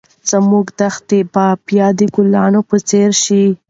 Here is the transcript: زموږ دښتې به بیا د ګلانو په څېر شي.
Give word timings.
زموږ 0.31 0.65
دښتې 0.79 1.19
به 1.33 1.45
بیا 1.67 1.87
د 1.97 1.99
ګلانو 2.15 2.61
په 2.69 2.77
څېر 2.89 3.09
شي. 3.23 3.43